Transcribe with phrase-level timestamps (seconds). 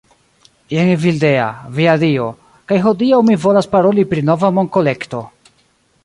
[0.75, 1.49] Jen Evildea.
[1.79, 2.29] Via Dio.
[2.71, 5.21] kaj hodiaŭ mi volas paroli pri nova monkolekto